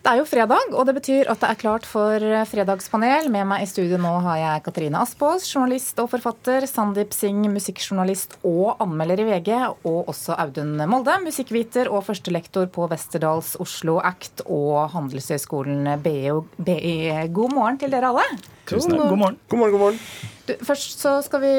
[0.00, 3.26] Det er jo fredag, og det betyr at det er klart for fredagspanel.
[3.28, 6.64] Med meg i studio nå har jeg Katrine Aspaas, journalist og forfatter.
[6.64, 9.50] Sandeep Singh, musikkjournalist og anmelder i VG.
[9.84, 16.32] Og også Audun Molde, musikkviter og førstelektor på Westerdals Oslo Act og Handelshøyskolen BI.
[17.36, 18.59] God morgen til dere alle.
[18.70, 19.08] Tusen takk.
[19.10, 19.40] God morgen.
[19.50, 20.04] God morgen, god morgen.
[20.46, 21.50] Du, først så skal vi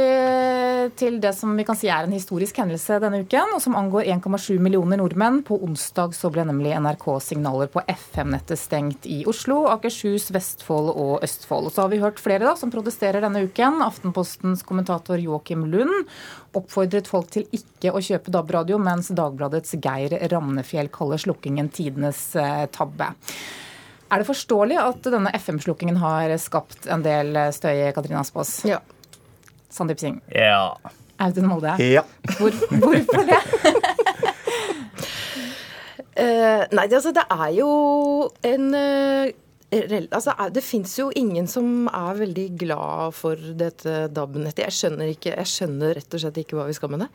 [1.00, 4.10] til det som vi kan si er en historisk hendelse denne uken, og som angår
[4.18, 5.42] 1,7 millioner nordmenn.
[5.48, 11.70] På onsdag så ble nemlig NRK-signaler på FM-nettet stengt i Oslo, Akershus, Vestfold og Østfold.
[11.70, 13.80] Og så har vi hørt flere da, som protesterer denne uken.
[13.86, 16.12] Aftenpostens kommentator Joakim Lund
[16.58, 22.66] oppfordret folk til ikke å kjøpe DAB-radio, mens Dagbladets Geir Ramnefjell kaller slukkingen tidenes eh,
[22.76, 23.14] tabbe.
[24.12, 28.58] Er det forståelig at denne FM-slukkingen har skapt en del støy, Katrine Aspaas?
[28.68, 28.82] Ja.
[29.72, 30.20] Sandeep Singh?
[30.36, 30.76] Ja.
[31.22, 31.76] Audun Molde?
[31.80, 32.04] Ja.
[32.38, 32.52] Hvor,
[32.82, 33.40] hvorfor det?
[36.20, 37.70] Uh, nei, det, altså, det er jo
[38.44, 39.32] en uh,
[39.72, 44.66] Altså, det fins jo ingen som er veldig glad for dette DAB-nettet.
[44.66, 47.12] Jeg skjønner ikke, jeg skjønner rett og slett ikke hva vi skal med det.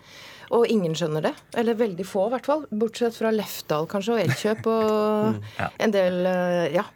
[0.56, 1.34] Og ingen skjønner det.
[1.58, 2.64] Eller veldig få, i hvert fall.
[2.70, 5.68] Bortsett fra Lefdal kanskje, og Elkjøp og ja.
[5.84, 6.22] en del
[6.76, 6.86] Ja.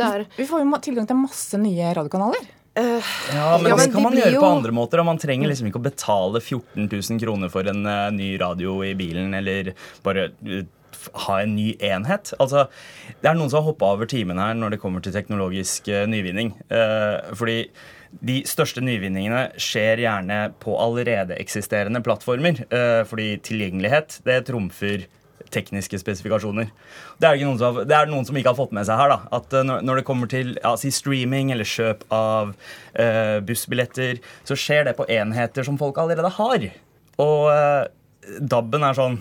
[0.00, 2.48] Det er Vi får jo tilgang til masse nye radiokanaler.
[2.78, 3.02] Uh,
[3.34, 4.42] ja, men ja, det kan man gjøre jo...
[4.44, 5.02] på andre måter.
[5.02, 8.78] og Man trenger liksom ikke å betale 14 000 kroner for en uh, ny radio
[8.86, 9.72] i bilen, eller
[10.06, 10.62] bare uh,
[11.26, 12.32] ha en ny enhet.
[12.42, 12.66] Altså,
[13.20, 16.04] det er noen som har hoppa over timen her når det kommer til teknologisk uh,
[16.10, 16.54] nyvinning.
[16.72, 17.62] Uh, fordi
[18.26, 22.62] de største nyvinningene skjer gjerne på allerede eksisterende plattformer.
[22.72, 25.06] Uh, fordi tilgjengelighet, det trumfer
[25.50, 26.68] tekniske spesifikasjoner.
[27.18, 29.10] Det er, noen som, det er noen som ikke har fått med seg her.
[29.10, 32.52] da, at Når det kommer til ja, si streaming eller kjøp av
[33.48, 36.68] bussbilletter, så skjer det på enheter som folk allerede har.
[37.24, 37.50] Og
[38.52, 39.18] DAB-en er sånn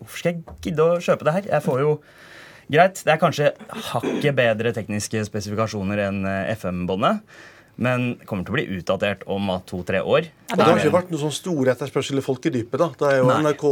[0.00, 1.50] Hvorfor skal jeg gidde å kjøpe det her?
[1.56, 1.96] Jeg får jo
[2.64, 3.50] Greit, det er kanskje
[3.92, 7.20] hakket bedre tekniske spesifikasjoner enn eh, FM-båndet.
[7.74, 10.28] Men kommer til å bli utdatert om to-tre år.
[10.52, 12.78] Og Det har ikke vært noe sånn stor etterspørsel i folkedypet.
[12.78, 12.88] da.
[13.00, 13.40] Det er jo Nei.
[13.42, 13.64] NRK,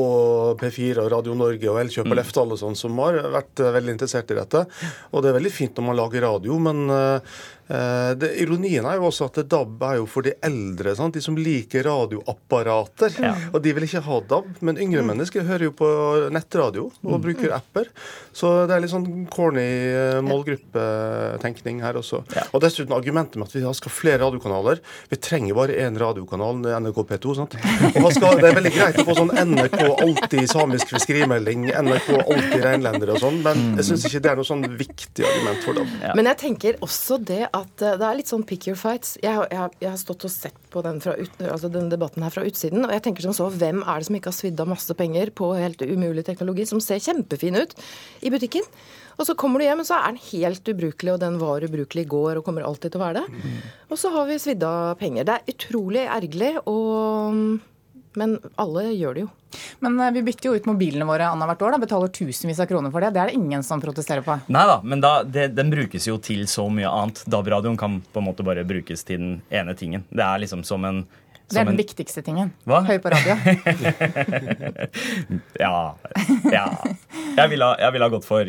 [0.59, 3.95] P4, Radio Norge og Elkjøp og Lefte alle og sånn som har vært eh, veldig
[3.95, 4.65] interessert i dette.
[5.13, 7.62] Og det er veldig fint når man lager radio, men uh, Eh,
[8.19, 11.15] det, ironien er jo også at DAB er jo for de eldre, sant?
[11.15, 13.17] de som liker radioapparater.
[13.23, 13.33] Ja.
[13.53, 15.13] Og de vil ikke ha DAB, men yngre mm.
[15.13, 15.89] mennesker hører jo på
[16.35, 17.23] nettradio og mm.
[17.25, 17.89] bruker apper.
[18.37, 22.23] Så det er litt sånn corny eh, målgruppetenkning her også.
[22.37, 22.47] Ja.
[22.53, 24.81] Og dessuten argumentet med at vi skal ha flere radiokanaler.
[25.11, 27.37] Vi trenger bare én radiokanal, NRK P2.
[27.39, 27.57] sant?
[28.03, 32.65] Og skal, Det er veldig greit å få sånn NRK alltid samisk fiskerimelding, NRK alltid
[32.65, 35.95] reinlendere og sånn, men jeg syns ikke det er noe sånn viktig argument for DAB.
[36.03, 36.15] Ja.
[36.19, 39.17] Men jeg tenker også det at at eh, det er litt sånn pick your fights.
[39.23, 42.45] Jeg, jeg, jeg har stått og sett på den ut, altså denne debatten her fra
[42.49, 44.97] utsiden, og jeg tenker som så, hvem er det som ikke har svidd av masse
[44.99, 47.77] penger på helt umulig teknologi, som ser kjempefin ut
[48.23, 48.69] i butikken?
[49.21, 52.07] Og så kommer du hjem, og så er den helt ubrukelig, og den var ubrukelig
[52.07, 53.43] i går og kommer alltid til å være det.
[53.43, 53.59] Mm.
[53.93, 55.29] Og så har vi svidd av penger.
[55.29, 57.61] Det er utrolig ergerlig, og
[58.19, 59.31] men alle gjør det jo.
[59.85, 61.75] Men eh, vi bytter jo ut mobilene våre annethvert år.
[61.75, 63.13] da, Betaler tusenvis av kroner for det.
[63.15, 64.39] Det er det ingen som protesterer på.
[64.53, 67.25] Nei da, men da, det, den brukes jo til så mye annet.
[67.31, 70.07] DAB-radioen kan på en måte bare brukes til den ene tingen.
[70.11, 71.05] Det er liksom som en
[71.53, 71.81] det er den en...
[71.83, 72.53] viktigste tingen.
[72.65, 72.79] Hva?
[72.87, 73.35] Høy på radio.
[75.65, 75.75] ja.
[76.49, 76.65] Ja.
[77.37, 78.49] Jeg ville ha, vil ha gått for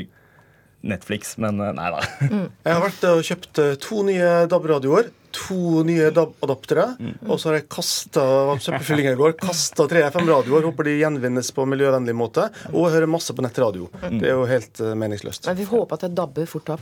[0.83, 2.05] Netflix, men eh, nei da.
[2.27, 2.47] Mm.
[2.66, 6.85] Jeg har vært og kjøpt eh, to nye DAB-radioer to nye DAB-adaptere.
[6.99, 7.13] Mm.
[7.25, 8.23] Og så har jeg kasta
[8.61, 9.31] søppelfyllinga i går.
[9.41, 10.63] Kasta tre FM-radioer.
[10.69, 12.44] Håper de gjenvinnes på miljøvennlig måte.
[12.71, 13.85] Og hører masse på nettradio.
[14.03, 14.19] Mm.
[14.21, 15.47] Det er jo helt uh, meningsløst.
[15.49, 16.81] Men vi håper at det dabber fort av.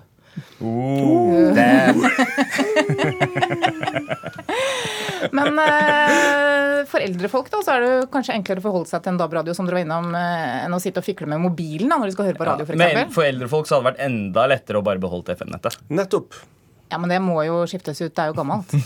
[0.63, 1.51] Oh,
[5.38, 9.14] Men uh, for eldre folk da, så er det kanskje enklere å forholde seg til
[9.14, 12.00] en DAB-radio som dere var innom, uh, enn å sitte og fikle med mobilen da,
[12.02, 12.68] når de skal høre på radio.
[12.68, 15.38] For, ja, men for eldre folk så hadde det vært enda lettere å bare beholde
[15.38, 15.80] FM-nettet.
[15.94, 16.42] Nettopp.
[16.92, 18.12] Ja, men det må jo skiftes ut.
[18.12, 18.76] Det er jo gammelt.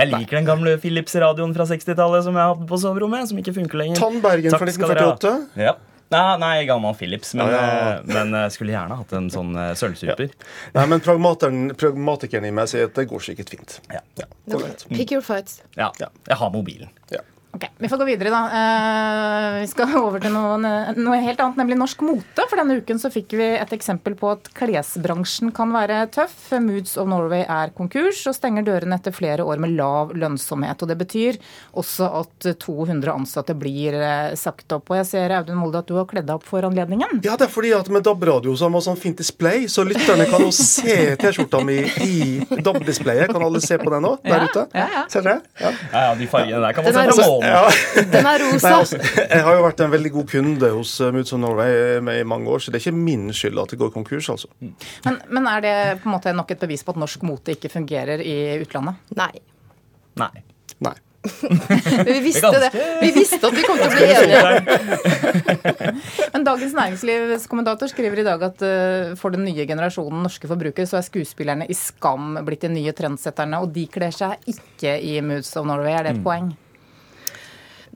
[0.00, 3.28] Jeg liker den gamle Philips-radioen fra 60-tallet som jeg hadde på soverommet.
[3.28, 4.00] Som ikke funker lenger.
[4.00, 5.32] Tannbergen fra 1948?
[5.60, 5.74] Ja.
[6.10, 7.90] Nei, nei, gammel Philips, men, ja, ja.
[7.94, 10.32] Eh, men uh, skulle gjerne hatt en sånn uh, sølvsuper.
[10.32, 10.48] Ja.
[10.80, 13.76] Nei, men pragmatikeren i meg sier at det går sikkert fint.
[13.94, 14.02] Ja.
[14.88, 15.60] Pick your fights.
[15.78, 15.92] Ja.
[16.00, 16.90] Jeg har mobilen.
[17.14, 17.22] Ja.
[17.52, 18.40] Ok, Vi får gå videre, da.
[18.46, 20.54] Uh, vi skal over til noe,
[20.94, 22.44] noe, helt annet, nemlig norsk mote.
[22.46, 26.36] For denne uken så fikk vi et eksempel på at klesbransjen kan være tøff.
[26.62, 30.84] Moods of Norway er konkurs og stenger dørene etter flere år med lav lønnsomhet.
[30.84, 31.40] Og Det betyr
[31.80, 34.92] også at 200 ansatte blir uh, sagt opp.
[34.92, 37.18] Og jeg ser Audun Molde at du har kledd deg opp for anledningen.
[37.26, 40.28] Ja, det er fordi at med DAB-radio så har man sånn fint display, så lytterne
[40.30, 42.14] kan jo se T-skjorta mi i
[42.46, 43.34] DAB-displayet.
[43.34, 44.68] Kan alle se på den nå, der ute?
[44.76, 45.04] Ja, ja.
[45.10, 45.42] Ser dere?
[45.58, 45.74] Ja.
[45.90, 47.50] ja, ja, de fargene der kan man se fra sånn.
[47.50, 48.06] Ja.
[48.14, 48.62] Den er rosa.
[48.64, 51.98] Nei, altså, jeg har jo vært en veldig god kunde hos uh, Moods of Norway
[52.20, 54.50] i mange år, så det er ikke min skyld at det går konkurs, altså.
[54.60, 57.72] Men, men er det på en måte nok et bevis på at norsk mote ikke
[57.72, 59.00] fungerer i utlandet?
[59.18, 59.32] Nei.
[60.20, 60.34] Nei.
[60.84, 60.96] Nei.
[62.04, 62.70] Vi visste Det
[63.02, 64.40] Vi visste at vi kom til å bli enige.
[66.32, 70.88] Men Dagens Næringslivs kommentator skriver i dag at uh, for den nye generasjonen norske forbrukere
[70.88, 75.18] så er skuespillerne i Skam blitt de nye trendsetterne, og de kler seg ikke i
[75.24, 75.98] Moods of Norway.
[75.98, 76.54] Er det et poeng?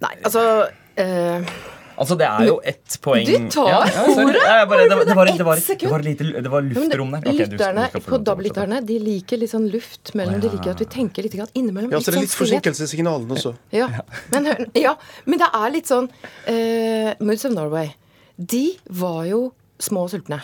[0.05, 1.55] Nei, altså uh...
[1.95, 4.25] Altså, det er jo ett poeng Du tar ja, sorry.
[4.25, 4.41] ordet!
[4.43, 5.85] Ja, bare, det, var- det, var, det, var, Ett sekund.
[5.87, 7.21] det var lite det var luftrom der.
[7.23, 10.41] Okay, Ok, du- du lytterne på DAB-lytterne de liker litt sånn luft mellom.
[10.43, 11.93] De liker at vi tenker litt grann innimellom.
[11.95, 13.55] Ja, så det er litt sånn forsinkelse i signalene også.
[13.79, 13.87] Ja,
[14.35, 14.97] men, ja,
[15.31, 17.95] men det er litt sånn uh, Moods of Norway.
[18.43, 19.45] De var jo
[19.79, 20.41] små og sultne.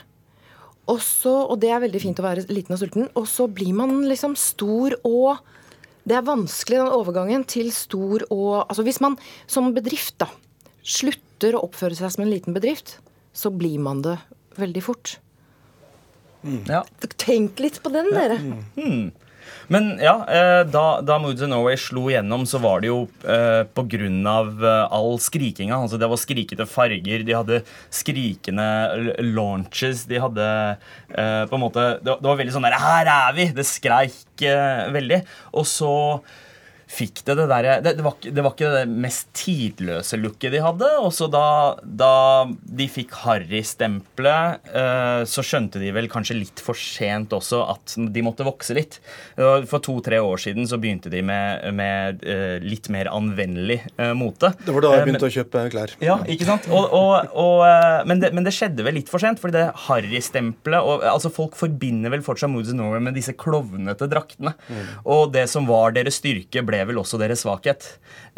[0.87, 3.11] Og, så, og det er veldig fint å være liten og sulten.
[3.19, 5.43] Og så blir man liksom stor og
[6.11, 9.15] Det er vanskelig den overgangen til stor og Altså hvis man
[9.47, 10.27] som bedrift da
[10.81, 12.97] slutter å oppføre seg som en liten bedrift,
[13.37, 14.17] så blir man det
[14.59, 15.19] veldig fort.
[16.67, 16.81] Ja.
[17.21, 18.39] Tenk litt på den, dere.
[19.73, 23.63] Men ja, eh, da, da Moods of Norway slo gjennom, så var det jo eh,
[23.71, 25.79] på grunn av eh, all skrikinga.
[25.79, 27.63] Altså det var skrikete farger, de hadde
[27.95, 28.67] skrikende
[29.31, 30.51] launches, de hadde
[31.15, 33.49] eh, på en måte Det, det var veldig sånn der Her er vi!
[33.57, 35.23] Det skreik eh, veldig.
[35.59, 35.93] Og så
[36.91, 40.89] fikk det det derre det, det, det var ikke det mest tidløse looket de hadde.
[41.05, 41.45] Og så da,
[41.85, 42.13] da
[42.51, 48.25] de fikk Harry-stempelet, eh, så skjønte de vel kanskje litt for sent også at de
[48.27, 48.99] måtte vokse litt.
[49.37, 54.53] For to-tre år siden så begynte de med, med eh, litt mer anvendelig eh, mote.
[54.65, 55.95] Det var da jeg Eh, men- begynte å kjøpe klær.
[56.05, 56.67] ja, ikke sant?
[56.75, 59.69] Og, og, og, eh, men, det, men det skjedde vel litt for sent, fordi det
[59.87, 64.53] Harry-stempelet altså Folk forbinder vel fortsatt Moods of Norway med disse klovnete draktene.
[65.07, 67.87] Og det som var deres styrke, ble vel også deres svakhet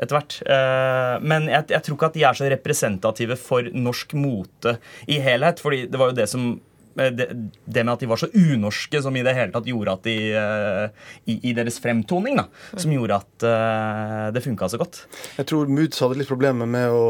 [0.01, 0.39] etter hvert.
[0.47, 5.21] Eh, Men jeg, jeg tror ikke at de er så representative for norsk mote i
[5.23, 6.61] helhet, fordi det var jo det som
[6.97, 7.29] det,
[7.65, 10.17] det med at de var så unorske som i det hele tatt gjorde at de
[10.37, 12.47] eh, i, I deres fremtoning, da.
[12.77, 15.03] Som gjorde at uh, det funka så godt.
[15.39, 17.03] Jeg tror Moods hadde litt problemer med å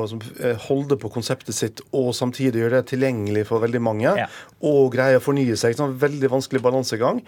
[0.43, 4.11] eh, holde på konseptet sitt og samtidig gjøre det tilgjengelig for veldig mange.
[4.19, 4.29] Ja.
[4.67, 5.77] Og greie å fornye seg.
[5.79, 7.23] Sånn veldig vanskelig balansegang.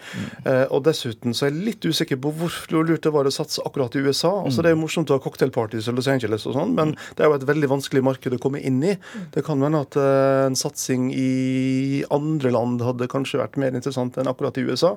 [0.45, 3.63] Eh, og dessuten så er jeg litt usikker på hvor lurt det var å satse
[3.65, 4.33] akkurat i USA.
[4.43, 7.25] Altså Det er jo morsomt å ha cocktailparties i Los Angeles og sånn, men det
[7.25, 8.95] er jo et veldig vanskelig marked å komme inn i.
[9.33, 14.17] Det kan hende at uh, en satsing i andre land hadde kanskje vært mer interessant
[14.19, 14.95] enn akkurat i USA.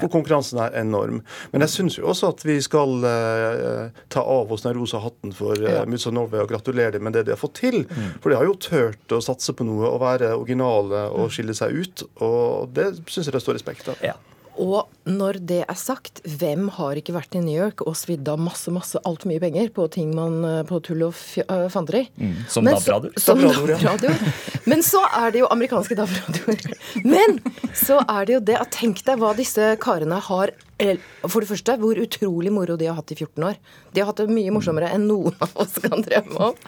[0.00, 1.22] For konkurransen er enorm.
[1.52, 5.34] Men jeg syns jo også at vi skal uh, ta av oss den rosa hatten
[5.36, 7.82] for uh, Moods Norway og gratulere dem med det de har fått til.
[8.22, 11.76] For de har jo turt å satse på noe og være originale og skille seg
[11.76, 12.06] ut.
[12.24, 14.00] Og det syns jeg det står respekt av.
[14.04, 14.16] Ja.
[14.62, 18.38] Og når det er sagt, hvem har ikke vært i New York og svidd av
[18.40, 23.18] masse, masse, altfor mye penger på ting man på tull og fj- Mm, som DAB-radioer.
[23.20, 24.62] Som DAB-radioer, ja.
[24.66, 26.78] Men så er det jo amerikanske DAB-radioer.
[27.04, 27.38] Men
[27.76, 31.74] så er det jo det at tenk deg hva disse karene har For det første,
[31.80, 33.54] hvor utrolig moro de har hatt i 14 år.
[33.94, 36.58] De har hatt det mye morsommere enn noen av oss kan drømme om.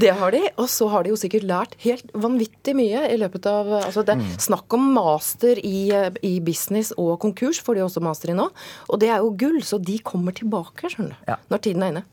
[0.00, 0.40] Det har de.
[0.56, 4.16] Og så har de jo sikkert lært helt vanvittig mye i løpet av altså det,
[4.40, 5.90] Snakk om master i,
[6.24, 8.48] i business og konkurs, får de også master i nå.
[8.88, 11.28] Og det er jo gull, så de kommer tilbake, skjønner du.
[11.28, 11.36] Ja.
[11.52, 12.06] Når tiden er inne.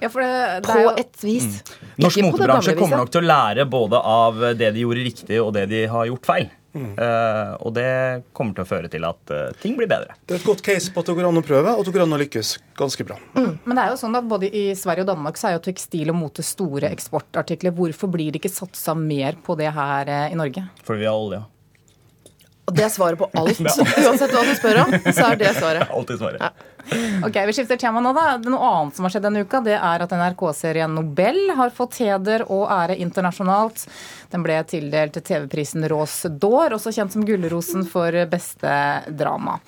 [0.00, 0.30] Ja, for det,
[0.64, 1.60] det På er jo, et vis.
[2.00, 5.54] Norsk Ikke motebransje kommer nok til å lære både av det de gjorde riktig, og
[5.56, 6.48] det de har gjort feil.
[6.74, 10.14] Eh, og det kommer til å føre til at eh, ting blir bedre.
[10.24, 11.94] Det er et godt case på at det går an å prøve, og at det
[11.96, 13.18] går an å lykkes ganske bra.
[13.34, 16.12] men det er jo sånn at både i Sverige og Danmark så er jo tekstil
[16.12, 17.74] og mote store eksportartikler.
[17.76, 20.66] Hvorfor blir det ikke satsa mer på det her eh, i Norge?
[20.86, 21.42] Fordi vi har olje.
[22.70, 23.60] Og det er svaret på alt.
[23.60, 25.90] Uansett hva du spør om, så er det svaret.
[25.90, 26.44] Alltid svaret.
[26.46, 26.52] Ja.
[27.26, 28.10] Ok, Vi skifter tema nå.
[28.16, 28.38] da.
[28.40, 32.46] Noe annet som har skjedd denne uka, det er at NRK-serien Nobel har fått heder
[32.50, 33.84] og ære internasjonalt.
[34.32, 38.72] Den ble tildelt TV-prisen Rose d'Or, også kjent som Gullrosen for beste
[39.18, 39.58] drama.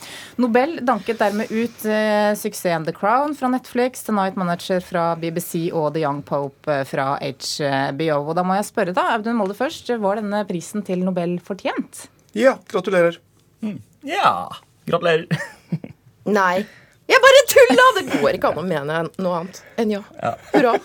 [0.41, 5.69] Nobel danket dermed ut eh, suksessen The Crown fra Netflix, The Night Manager fra BBC
[5.69, 8.19] og The Young Pope eh, fra HBO.
[8.25, 12.07] Og da må jeg spørre, da, Audun Molde først, var denne prisen til Nobel fortjent?
[12.33, 13.19] Ja, gratulerer.
[14.03, 14.57] Ja.
[14.89, 15.27] Gratulerer.
[16.25, 16.65] Nei.
[17.11, 17.85] Jeg bare tulla!
[17.99, 20.01] Det går ikke an å mene noe annet enn ja.
[20.55, 20.77] Hurra.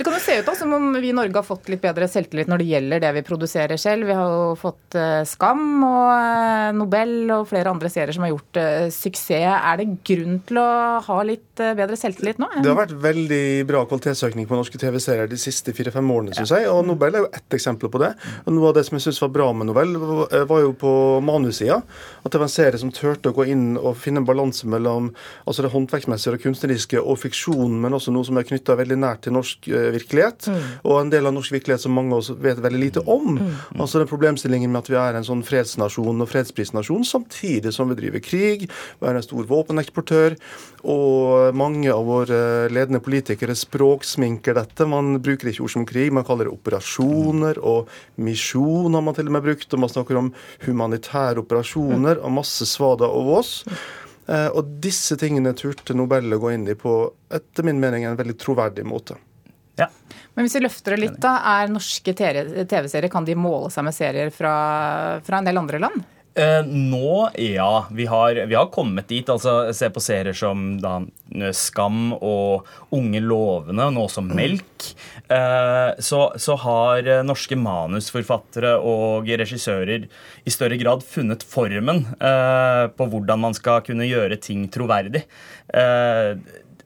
[0.00, 2.06] Det kan jo se ut da, som om vi i Norge har fått litt bedre
[2.08, 4.08] selvtillit når det gjelder det vi produserer selv.
[4.08, 8.30] Vi har jo fått uh, Skam og uh, Nobel og flere andre serier som har
[8.32, 9.44] gjort uh, suksess.
[9.44, 10.70] Er det grunn til å
[11.04, 12.48] ha litt bedre selvtillit nå?
[12.64, 16.70] Det har vært veldig bra kvalitetsøkning på norske TV-serier de siste fire-fem årene, syns jeg.
[16.72, 18.14] Og Nobel er jo ett eksempel på det.
[18.46, 20.94] Og Noe av det som jeg syns var bra med Nobel, var jo på
[21.28, 21.82] manussida.
[22.24, 25.12] At det var en serie som turte å gå inn og finne en balanse mellom
[25.44, 29.26] altså det håndverksmessige og kunstneriske og fiksjon, men også noe som er knytta veldig nært
[29.28, 30.64] til norsk virkelighet, mm.
[30.84, 33.38] og en del av norsk virkelighet som mange oss vet veldig lite om.
[33.38, 33.54] Mm.
[33.80, 37.98] Altså den problemstillingen med at vi er en sånn fredsnasjon og fredsprisnasjon, samtidig som vi
[37.98, 40.36] driver krig, vi er en stor våpeneksportør,
[40.90, 42.40] og mange av våre
[42.72, 44.88] ledende politikere språksminker dette.
[44.88, 49.28] Man bruker ikke ord som krig, man kaller det operasjoner, og misjon har man til
[49.28, 50.34] og med brukt, og man snakker om
[50.66, 53.56] humanitære operasjoner, og masse svada over oss.
[54.30, 56.94] Eh, og disse tingene turte Nobel å gå inn i på
[57.34, 59.18] etter min mening en veldig troverdig måte.
[59.80, 59.90] Ja.
[60.36, 63.96] Men hvis vi løfter det litt, da, er norske TV-serier, kan de måle seg med
[63.96, 64.54] serier fra,
[65.26, 66.06] fra en del andre land?
[66.34, 67.86] Eh, nå, ja.
[67.90, 69.28] Vi har, vi har, kommet dit.
[69.28, 71.00] altså Se på serier som da,
[71.56, 74.92] Skam og Unge lovende, nå som Melk.
[75.26, 80.06] Eh, så, så, har norske manusforfattere og regissører
[80.44, 85.26] i større grad funnet formen eh, på hvordan man skal kunne gjøre ting troverdig.
[85.74, 86.36] Eh,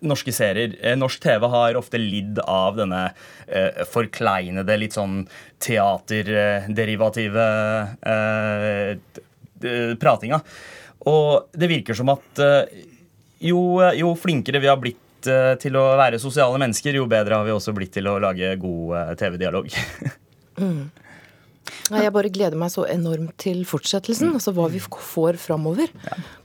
[0.06, 0.76] norske serier.
[0.80, 3.02] Eh, norsk TV har ofte lidd av denne
[3.46, 5.22] eh, forkleinede, litt sånn
[5.64, 7.46] teaterderivative
[8.14, 8.96] eh,
[10.00, 10.40] pratinga.
[11.10, 12.84] Og det virker som at eh,
[13.44, 13.60] jo,
[13.96, 17.54] jo flinkere vi har blitt eh, til å være sosiale mennesker, jo bedre har vi
[17.54, 19.72] også blitt til å lage god eh, TV-dialog.
[20.62, 20.84] mm.
[21.92, 25.92] Jeg bare gleder meg så enormt til fortsettelsen, altså hva vi får framover.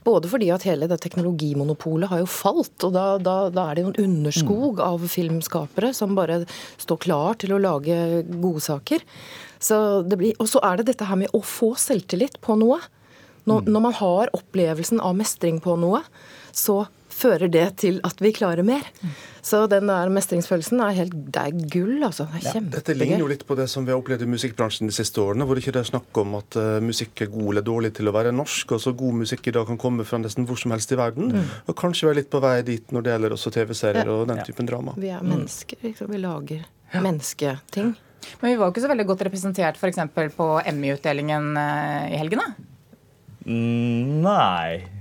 [0.06, 3.84] Både fordi at hele det teknologimonopolet har jo falt, og da, da, da er det
[3.84, 4.84] jo en underskog mm.
[4.86, 6.42] av filmskapere som bare
[6.80, 7.96] står klar til å lage
[8.30, 9.04] godsaker.
[9.60, 12.80] Og så er det dette her med å få selvtillit på noe.
[13.48, 13.68] Når, mm.
[13.72, 16.02] når, man har opplevelsen av mestring på noe,
[16.52, 16.82] så
[17.20, 18.86] fører det til at vi klarer mer.
[19.02, 19.12] Mm.
[19.46, 22.26] Så den der mestringsfølelsen er helt Det er gull, altså.
[22.32, 22.62] Det er ja.
[22.74, 25.46] Dette ligner jo litt på det som vi har opplevd i musikkbransjen de siste årene,
[25.48, 28.14] hvor det ikke er snakk om at uh, musikk er god eller dårlig til å
[28.16, 28.76] være norsk.
[28.76, 31.32] og så God musikk i dag kan komme fra nesten hvor som helst i verden.
[31.36, 31.48] Mm.
[31.66, 34.18] Og kanskje være litt på vei dit når det gjelder også TV-serier ja.
[34.18, 34.96] og den typen drama.
[35.00, 36.12] Vi er mennesker, liksom.
[36.12, 36.68] Vi lager
[37.00, 37.94] mennesketing.
[38.40, 40.00] Men vi var jo ikke så veldig godt representert f.eks.
[40.36, 42.70] på Emmy-utdelingen eh, i helgen, da?
[43.46, 44.99] Mm, nei.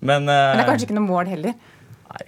[0.00, 1.56] Men, uh, Men det er kanskje ikke noe mål heller?
[2.10, 2.26] Nei,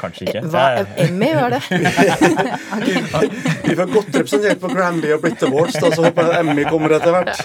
[0.00, 0.42] Kanskje ikke.
[0.52, 0.64] Hva,
[1.04, 1.62] Emmy var det.
[3.66, 6.96] Vi var godt representert på Granby og Blitt Awards, da, så håper jeg Emmy kommer
[6.96, 7.42] etter hvert.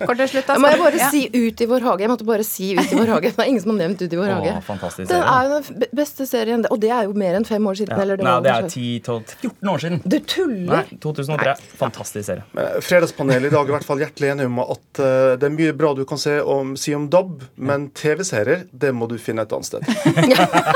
[0.00, 0.56] Kort til slutt, da.
[0.60, 2.04] Må jeg bare si Ut i vår hage?
[2.04, 3.32] Jeg måtte bare si Ut i vår hage.
[3.36, 4.54] Det er ingen som har nevnt Ut i vår hage.
[4.66, 5.20] fantastisk serie.
[5.20, 7.94] Det er jo den beste serien, og det er jo mer enn fem år siden.
[7.96, 8.02] Ja.
[8.04, 10.02] Eller det Nei, det er 10-14 år siden.
[10.04, 10.72] Du tuller?
[10.72, 11.50] Nei, 2003.
[11.50, 11.76] Nei.
[11.80, 12.46] Fantastisk serie.
[12.56, 15.54] Men Fredagspanelet i dag er i hvert fall hjertelig enige om at uh, det er
[15.54, 19.52] mye bra du kan om, si om DAB, men TV-serier, det må du finne et
[19.56, 19.84] annet sted.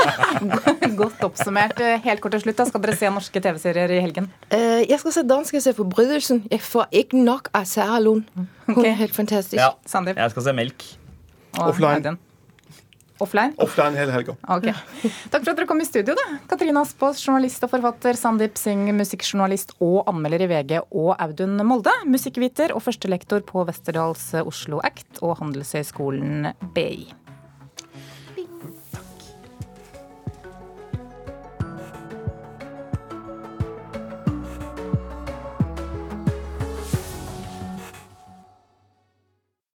[1.01, 1.79] Godt oppsummert.
[1.83, 2.67] Eh, helt kort til slutt, da.
[2.69, 4.29] Skal dere se norske TV-serier i helgen?
[4.51, 5.57] Uh, jeg skal se dansk.
[5.57, 6.45] Jeg ser Forbrytelsen.
[6.51, 8.27] Jeg får ikke nok av Sarah Lund.
[8.65, 8.89] Hun okay.
[8.91, 9.59] er helt fantastisk.
[9.59, 9.73] Ja.
[9.89, 10.19] Sandeep?
[10.19, 10.87] Jeg skal se Melk.
[11.55, 12.17] Og Offline.
[13.23, 13.55] Offline?
[13.63, 14.33] Offline hele helga.
[14.57, 14.73] Okay.
[15.31, 16.17] Takk for at dere kom i studio.
[16.19, 16.39] da.
[16.51, 18.17] Katrine Aspaas, journalist og forfatter.
[18.19, 20.73] Sandeep Singh, musikkjournalist og anmelder i VG.
[20.91, 27.07] Og Audun Molde, musikkviter og førstelektor på Westerdals Oslo Act og Handelshøyskolen BI.